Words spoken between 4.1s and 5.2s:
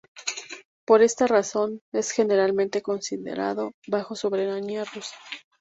soberanía rusa.